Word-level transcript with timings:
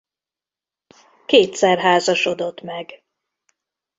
Kétszer 1.25 1.77
házasodott 1.79 2.61
meg. 2.61 3.03